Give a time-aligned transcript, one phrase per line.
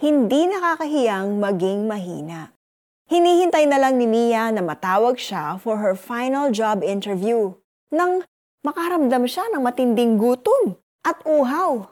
[0.00, 2.56] Hindi nakakahiyang maging mahina.
[3.12, 7.52] Hinihintay na lang ni Mia na matawag siya for her final job interview
[7.92, 8.24] nang
[8.64, 11.84] makaramdam siya ng matinding gutom at uhaw.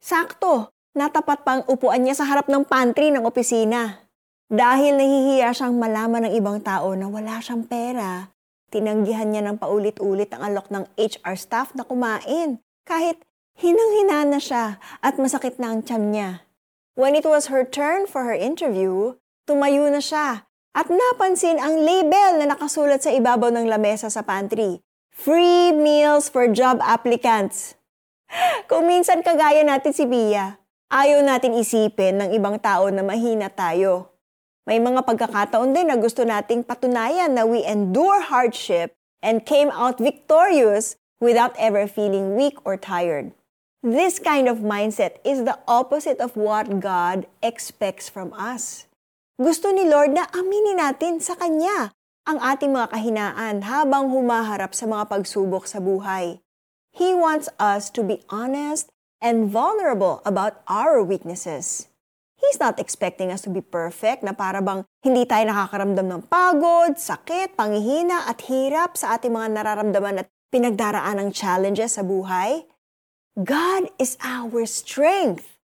[0.00, 4.00] Sakto, natapat pa ang upuan niya sa harap ng pantry ng opisina.
[4.48, 8.32] Dahil nahihiya siyang malaman ng ibang tao na wala siyang pera,
[8.72, 13.20] tinanggihan niya ng paulit-ulit ang alok ng HR staff na kumain kahit
[13.60, 16.30] hinang-hina na siya at masakit na ang tiyan niya.
[16.92, 19.16] When it was her turn for her interview,
[19.48, 20.44] tumayo na siya
[20.76, 24.84] at napansin ang label na nakasulat sa ibabaw ng lamesa sa pantry.
[25.08, 27.80] Free meals for job applicants.
[28.68, 30.60] Kung minsan kagaya natin si Bia,
[30.92, 34.12] ayaw natin isipin ng ibang tao na mahina tayo.
[34.68, 38.92] May mga pagkakataon din na gusto nating patunayan na we endure hardship
[39.24, 43.32] and came out victorious without ever feeling weak or tired.
[43.82, 48.86] This kind of mindset is the opposite of what God expects from us.
[49.42, 51.90] Gusto ni Lord na aminin natin sa Kanya
[52.22, 56.38] ang ating mga kahinaan habang humaharap sa mga pagsubok sa buhay.
[56.94, 58.86] He wants us to be honest
[59.18, 61.90] and vulnerable about our weaknesses.
[62.38, 67.02] He's not expecting us to be perfect na para bang hindi tayo nakakaramdam ng pagod,
[67.02, 72.62] sakit, pangihina at hirap sa ating mga nararamdaman at pinagdaraan ng challenges sa buhay.
[73.32, 75.56] God is our strength.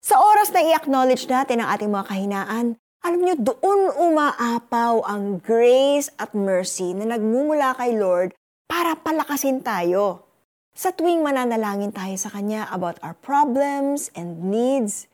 [0.00, 2.66] Sa oras na i-acknowledge natin ang ating mga kahinaan,
[3.04, 8.32] alam niyo, doon umaapaw ang grace at mercy na nagmumula kay Lord
[8.64, 10.24] para palakasin tayo.
[10.72, 15.04] Sa tuwing mananalangin tayo sa Kanya about our problems and needs,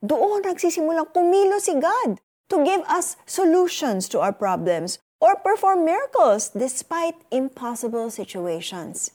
[0.00, 2.16] doon nagsisimulang kumilo si God
[2.48, 9.12] to give us solutions to our problems or perform miracles despite impossible situations.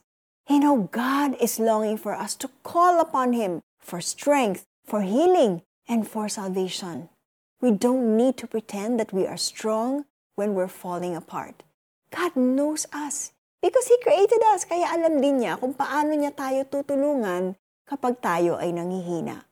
[0.47, 5.67] You know, God is longing for us to call upon Him for strength, for healing,
[5.91, 7.11] and for salvation.
[7.59, 10.07] We don't need to pretend that we are strong
[10.39, 11.67] when we're falling apart.
[12.15, 16.63] God knows us because He created us, kaya alam din niya kung paano niya tayo
[16.63, 19.43] tutulungan kapag tayo ay nangihina.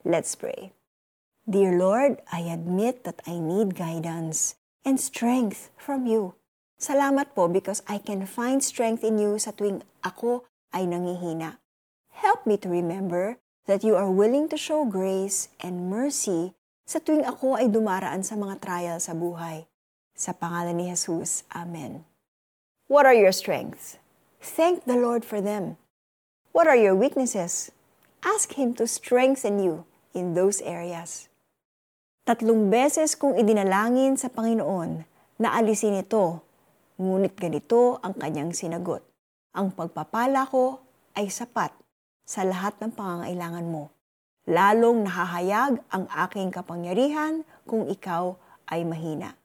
[0.00, 0.72] Let's pray.
[1.44, 6.37] Dear Lord, I admit that I need guidance and strength from you.
[6.78, 11.58] Salamat po because I can find strength in you sa tuwing ako ay nangihina.
[12.22, 16.54] Help me to remember that you are willing to show grace and mercy
[16.86, 19.66] sa tuwing ako ay dumaraan sa mga trial sa buhay.
[20.14, 22.06] Sa pangalan ni Jesus, Amen.
[22.86, 23.98] What are your strengths?
[24.38, 25.82] Thank the Lord for them.
[26.54, 27.74] What are your weaknesses?
[28.22, 29.82] Ask Him to strengthen you
[30.14, 31.26] in those areas.
[32.22, 35.02] Tatlong beses kong idinalangin sa Panginoon
[35.42, 36.46] na alisin ito
[36.98, 39.06] Ngunit ganito ang kanyang sinagot.
[39.54, 40.82] Ang pagpapala ko
[41.14, 41.70] ay sapat
[42.26, 43.94] sa lahat ng pangangailangan mo.
[44.50, 48.34] Lalong nahahayag ang aking kapangyarihan kung ikaw
[48.66, 49.38] ay mahina.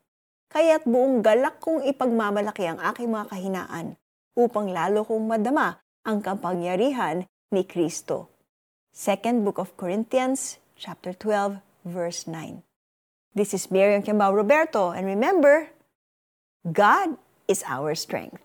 [0.50, 3.88] Kaya't buong galak kong ipagmamalaki ang aking mga kahinaan
[4.34, 8.34] upang lalo kong madama ang kapangyarihan ni Kristo.
[8.94, 12.62] Second Book of Corinthians, chapter 12, verse 9.
[13.34, 15.74] This is Miriam Kiambao Roberto, and remember,
[16.62, 17.18] God
[17.48, 18.42] is our strength.